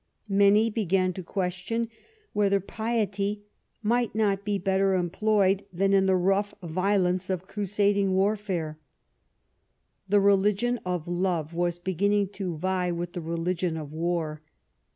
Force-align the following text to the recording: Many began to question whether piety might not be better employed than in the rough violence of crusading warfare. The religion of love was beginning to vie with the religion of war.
Many 0.29 0.71
began 0.71 1.13
to 1.13 1.21
question 1.21 1.87
whether 2.33 2.59
piety 2.59 3.43
might 3.83 4.15
not 4.15 4.43
be 4.43 4.57
better 4.57 4.95
employed 4.95 5.63
than 5.71 5.93
in 5.93 6.07
the 6.07 6.15
rough 6.15 6.55
violence 6.63 7.29
of 7.29 7.45
crusading 7.45 8.15
warfare. 8.15 8.79
The 10.09 10.19
religion 10.19 10.79
of 10.85 11.07
love 11.07 11.53
was 11.53 11.77
beginning 11.77 12.29
to 12.29 12.57
vie 12.57 12.91
with 12.91 13.13
the 13.13 13.21
religion 13.21 13.77
of 13.77 13.93
war. 13.93 14.41